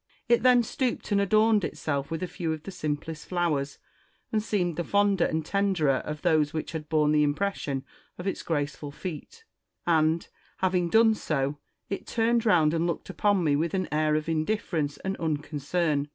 [0.27, 3.77] It then stooped and adorned itself with a few of the simplest flowers,
[4.31, 7.85] and seemed the fonder and tenderer of those which had borne the impression
[8.17, 9.43] of its graceful feet;
[9.85, 10.27] and,
[10.57, 14.97] having done so, it turned round and looked upon me with an air of indifierence
[15.05, 16.07] and unconcern.